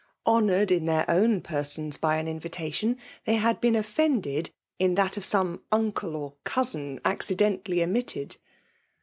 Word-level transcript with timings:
Honoured 0.25 0.71
in 0.71 0.85
their 0.85 1.05
own 1.07 1.41
persons 1.41 1.95
by 1.97 2.17
an 2.17 2.25
invitatioin, 2.25 2.97
they 3.25 3.35
had 3.35 3.61
been 3.61 3.75
offended 3.75 4.49
in 4.79 4.95
that 4.95 5.15
of 5.15 5.25
some 5.27 5.61
uncle 5.71 6.15
or 6.17 6.33
cousin 6.43 6.99
accidentally 7.05 7.83
omitted. 7.83 8.37